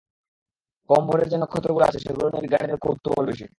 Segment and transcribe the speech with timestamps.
[0.89, 3.45] কম ভরের যে নক্ষত্রগুলো আছে সেগুলো নিয়ে বিজ্ঞানীদের কৌতূহল বেশি।